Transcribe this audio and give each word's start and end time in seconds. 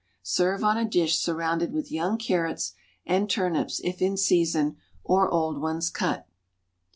Serve 0.23 0.63
on 0.63 0.77
a 0.79 0.89
dish 0.89 1.19
surrounded 1.19 1.71
with 1.71 1.91
young 1.91 2.17
carrots 2.17 2.73
and 3.05 3.29
turnips 3.29 3.79
if 3.83 4.01
in 4.01 4.17
season, 4.17 4.77
or 5.03 5.29
old 5.29 5.61
ones 5.61 5.91
cut. 5.91 6.25